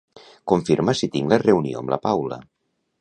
Confirma 0.51 0.95
si 0.99 1.09
tinc 1.17 1.33
la 1.35 1.39
reunió 1.43 1.83
amb 1.83 1.93
la 1.95 2.01
Paula. 2.07 2.41